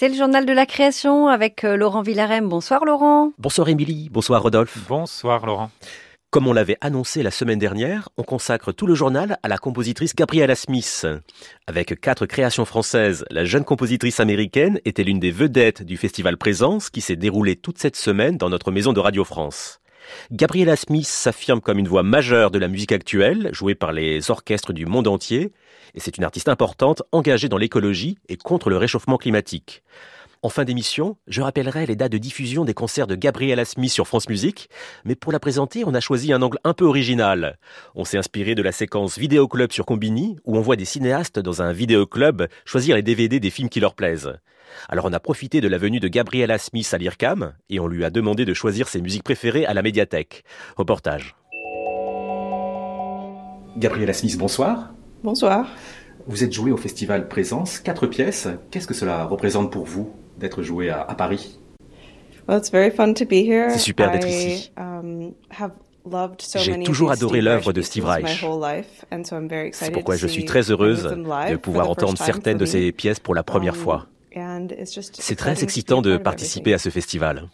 [0.00, 2.48] C'est le journal de la création avec euh, Laurent Villarem.
[2.48, 3.32] Bonsoir Laurent.
[3.36, 4.78] Bonsoir Émilie, bonsoir Rodolphe.
[4.88, 5.70] Bonsoir Laurent.
[6.30, 10.14] Comme on l'avait annoncé la semaine dernière, on consacre tout le journal à la compositrice
[10.14, 11.06] Gabriella Smith.
[11.66, 16.88] Avec quatre créations françaises, la jeune compositrice américaine était l'une des vedettes du festival Présence
[16.88, 19.80] qui s'est déroulé toute cette semaine dans notre maison de Radio France.
[20.32, 24.72] Gabriella Smith s'affirme comme une voix majeure de la musique actuelle, jouée par les orchestres
[24.72, 25.52] du monde entier,
[25.94, 29.82] et c'est une artiste importante engagée dans l'écologie et contre le réchauffement climatique.
[30.42, 34.06] En fin d'émission, je rappellerai les dates de diffusion des concerts de Gabriella Smith sur
[34.06, 34.70] France Musique,
[35.04, 37.58] mais pour la présenter, on a choisi un angle un peu original.
[37.94, 41.38] On s'est inspiré de la séquence Vidéo Club sur Combini, où on voit des cinéastes
[41.38, 44.32] dans un vidéoclub choisir les DVD des films qui leur plaisent.
[44.88, 48.02] Alors on a profité de la venue de Gabriella Smith à l'IRCAM, et on lui
[48.02, 50.44] a demandé de choisir ses musiques préférées à la médiathèque.
[50.74, 51.36] Reportage.
[53.76, 54.94] Gabriella Smith, bonsoir.
[55.22, 55.68] Bonsoir.
[56.26, 58.48] Vous êtes jouée au festival Présence, quatre pièces.
[58.70, 60.10] Qu'est-ce que cela représente pour vous?
[60.40, 61.58] D'être joué à, Paris
[62.48, 64.72] C'est super d'être ici.
[64.76, 65.32] Um,
[66.56, 68.44] J'ai toujours adoré l'œuvre de Steve Reich.
[69.72, 73.44] C'est pourquoi je suis très heureuse de pouvoir entendre certaines de ses pièces pour la
[73.44, 74.06] première um, fois.
[75.12, 77.48] C'est très excitant de participer à ce festival.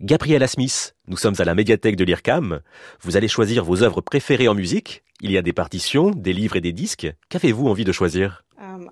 [0.00, 2.60] Gabriella Smith, nous sommes à la médiathèque de l'IRCAM.
[3.00, 5.04] Vous allez choisir vos œuvres préférées en musique.
[5.20, 7.10] Il y a des partitions, des livres et des disques.
[7.28, 8.44] Qu'avez-vous envie de choisir?
[8.60, 8.90] Um,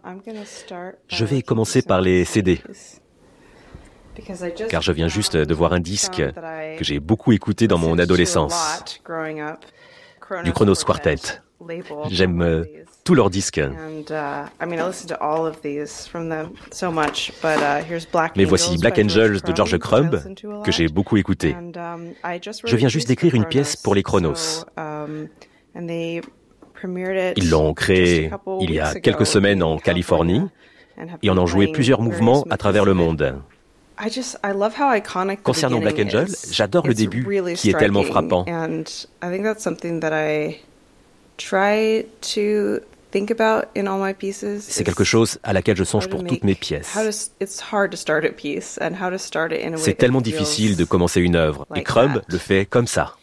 [1.09, 2.61] Je vais commencer par les CD
[4.69, 6.23] car je viens juste de voir un disque
[6.79, 9.01] que j'ai beaucoup écouté dans mon adolescence,
[10.45, 11.17] du Chronos Quartet.
[12.09, 12.65] J'aime euh,
[13.05, 13.61] tous leurs disques.
[18.37, 20.21] Mais voici Black Angels de George Crumb,
[20.65, 21.55] que j'ai beaucoup écouté.
[21.55, 22.13] Um,
[22.65, 24.65] je viens juste d'écrire une pièce pour les Chronos.
[24.77, 25.29] Um,
[27.37, 30.43] Ils l'ont créé il y a quelques semaines en Californie
[31.23, 33.37] et en ont joué plusieurs mouvements à travers le monde.
[35.43, 38.45] Concernant Black Angel, j'adore le début qui est tellement frappant.
[44.61, 46.97] C'est quelque chose à laquelle je songe pour toutes mes pièces.
[49.77, 53.15] C'est tellement difficile de commencer une œuvre, et Crumb le fait comme ça.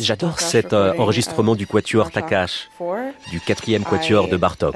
[0.00, 2.68] J'adore cet euh, enregistrement du quatuor Takash,
[3.30, 4.74] du quatrième quatuor de Bartok.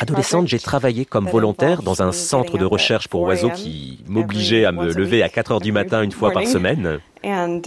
[0.00, 4.72] Adolescente, j'ai travaillé comme volontaire dans un centre de recherche pour oiseaux qui m'obligeait à
[4.72, 7.00] me lever à 4 heures du matin une fois par semaine.
[7.22, 7.60] Uh,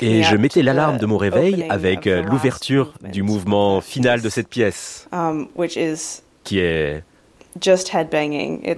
[0.00, 4.48] Et je mettais l'alarme de mon réveil avec euh, l'ouverture du mouvement final de cette
[4.48, 5.48] pièce, um,
[6.44, 7.02] qui est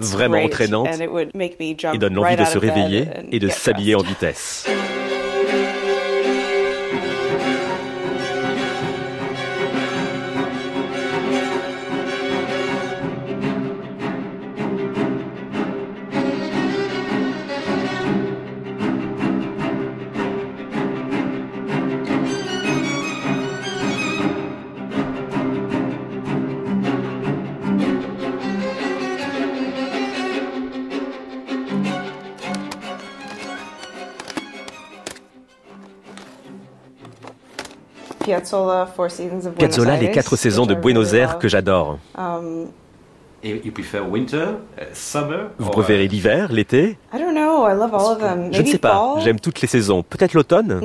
[0.00, 0.88] vraiment entraînante.
[1.94, 4.66] Et donne l'envie de se réveiller et de s'habiller en vitesse.
[39.56, 41.98] Piazzolla, les quatre saisons de Buenos Aires que j'adore.
[42.18, 42.66] Um,
[43.44, 43.60] uh,
[44.92, 46.98] summer, Vous préférez l'hiver, l'été?
[47.12, 50.02] Je ne sais pas, j'aime toutes les saisons.
[50.02, 50.80] Peut-être l'automne?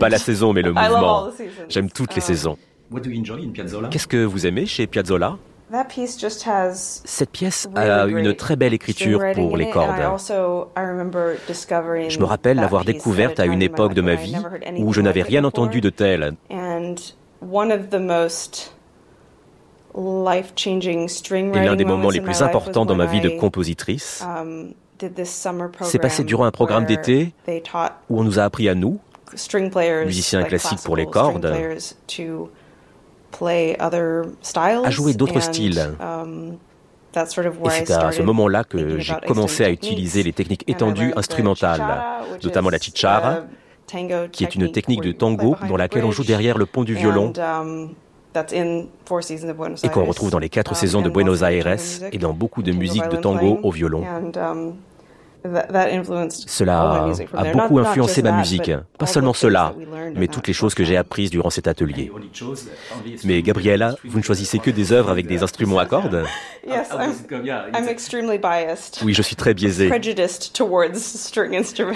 [0.00, 1.28] Pas la saison, mais le mouvement.
[1.68, 2.58] J'aime toutes les um, saisons.
[3.90, 5.38] Qu'est-ce que vous aimez chez Piazzolla?
[7.04, 10.00] Cette pièce a une très belle écriture pour les cordes.
[12.08, 14.36] Je me rappelle l'avoir découverte à une époque de ma vie
[14.78, 16.34] où je n'avais rien entendu de tel.
[16.46, 16.54] Et
[21.64, 24.24] l'un des moments les plus importants dans ma vie de compositrice
[25.82, 27.32] s'est passé durant un programme d'été
[28.10, 28.98] où on nous a appris à nous,
[30.04, 31.52] musiciens classiques pour les cordes,
[33.40, 35.90] à jouer d'autres styles.
[36.00, 36.56] Um,
[37.16, 41.82] Et c'est à ce moment-là que j'ai commencé à utiliser les techniques étendues instrumentales,
[42.42, 43.44] notamment la chichara,
[44.32, 47.32] qui est une technique de tango dans laquelle on joue derrière le pont du violon
[49.82, 51.76] et qu'on retrouve dans les quatre saisons de Buenos Aires
[52.12, 54.04] et dans beaucoup de musiques de tango au violon.
[56.46, 58.70] Cela a beaucoup influencé ma musique.
[58.98, 59.74] Pas seulement cela,
[60.14, 62.10] mais toutes les choses que j'ai apprises durant cet atelier.
[63.24, 66.24] Mais Gabriella, vous ne choisissez que des œuvres avec des instruments à cordes
[69.04, 69.90] Oui, je suis très biaisé.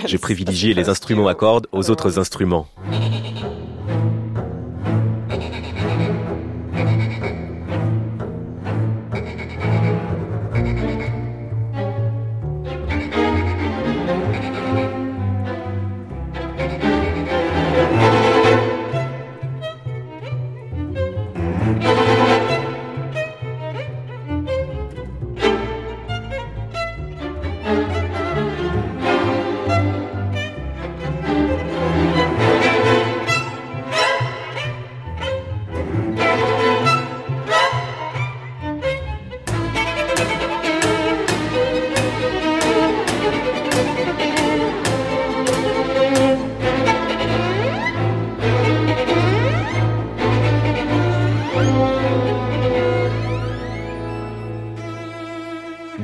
[0.04, 2.66] J'ai privilégié les instruments à cordes aux autres instruments.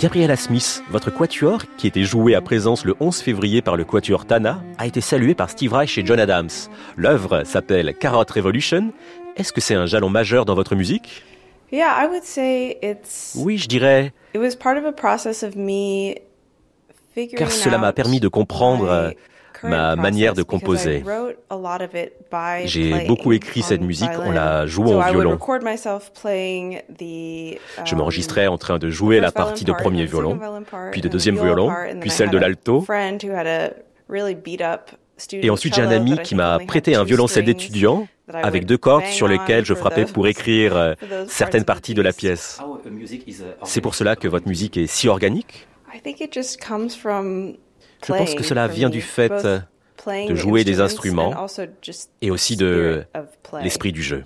[0.05, 4.27] Gabriella Smith, votre quatuor, qui était joué à présence le 11 février par le quatuor
[4.27, 6.51] Tana, a été salué par Steve Reich et John Adams.
[6.99, 8.93] L'œuvre s'appelle Carrot Revolution.
[9.37, 11.25] Est-ce que c'est un jalon majeur dans votre musique?
[13.37, 14.12] Oui, je dirais.
[17.39, 19.15] Car cela m'a permis de comprendre
[19.62, 21.05] ma manière de composer.
[22.65, 25.39] J'ai beaucoup écrit cette musique en la jouant au violon.
[27.85, 30.39] Je m'enregistrais en train de jouer la partie de premier violon,
[30.93, 32.85] puis de deuxième violon, puis celle de l'alto.
[35.33, 39.29] Et ensuite, j'ai un ami qui m'a prêté un violoncelle d'étudiant avec deux cordes sur
[39.29, 40.95] lesquelles je frappais pour écrire euh,
[41.29, 42.61] certaines parties de la pièce.
[43.65, 45.67] C'est pour cela que votre musique est si organique?
[48.06, 49.33] Je pense que cela vient du fait
[50.06, 51.47] de jouer des instruments
[52.21, 53.05] et aussi de
[53.62, 54.25] l'esprit du jeu.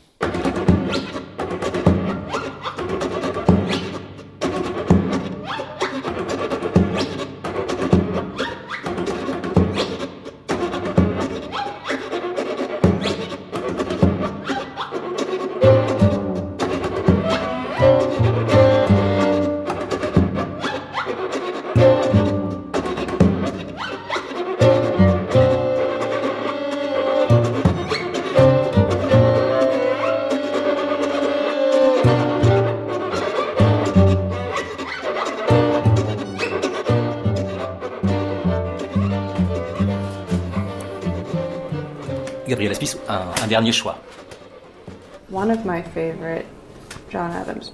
[42.48, 43.98] Gabriel Smith, un, un dernier choix.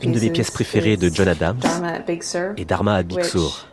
[0.02, 1.60] Une de mes pièces préférées de John Adams
[2.56, 3.66] est Dharma à Big Sur,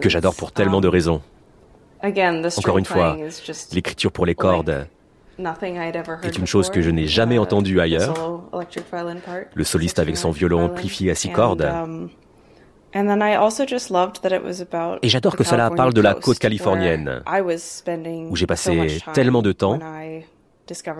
[0.00, 1.22] que j'adore pour tellement de um, raisons.
[2.56, 3.16] Encore une fois,
[3.72, 4.86] l'écriture pour les cordes
[6.22, 8.42] est une chose que je n'ai jamais entendue ailleurs.
[9.54, 11.68] Le soliste avec son violon amplifié à six cordes.
[12.96, 13.22] Um,
[15.02, 17.22] et j'adore que cela parle de la côte californienne,
[18.30, 19.78] où j'ai passé tellement de temps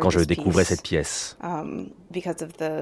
[0.01, 1.89] quand je découvrais cette pièce, um,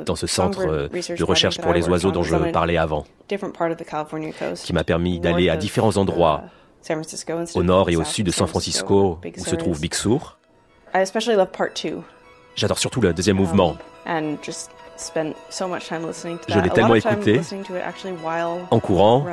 [0.04, 5.20] dans ce centre de recherche pour les oiseaux dont je parlais avant, qui m'a permis
[5.20, 6.42] d'aller à différents endroits,
[7.54, 10.38] au nord et au sud de San Francisco, où se trouve Big Sur.
[12.56, 13.76] J'adore surtout le deuxième mouvement.
[16.48, 17.40] Je l'ai tellement écouté
[18.70, 19.26] en courant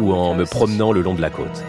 [0.00, 1.64] ou en me promenant le long de la côte.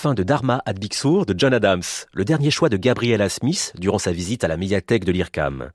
[0.00, 1.82] Fin de Dharma at Big Sur de John Adams,
[2.14, 5.72] le dernier choix de Gabriella Smith durant sa visite à la médiathèque de l'IRCAM.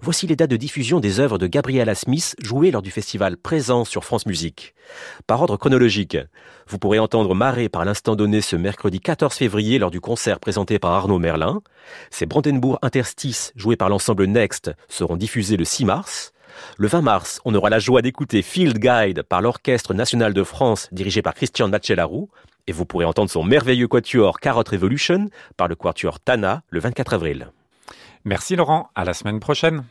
[0.00, 3.84] Voici les dates de diffusion des œuvres de Gabriella Smith jouées lors du festival Présent
[3.84, 4.74] sur France Musique.
[5.26, 6.16] Par ordre chronologique,
[6.66, 10.78] vous pourrez entendre Marée par l'instant donné ce mercredi 14 février lors du concert présenté
[10.78, 11.60] par Arnaud Merlin.
[12.10, 16.32] Ces Brandenburg Interstices joués par l'ensemble Next seront diffusés le 6 mars.
[16.78, 20.88] Le 20 mars, on aura la joie d'écouter Field Guide par l'Orchestre national de France
[20.92, 22.30] dirigé par Christian Nachelarou
[22.66, 27.14] et vous pourrez entendre son merveilleux quatuor Carrot Revolution par le quatuor Tana le 24
[27.14, 27.48] avril.
[28.24, 29.84] Merci Laurent, à la semaine prochaine.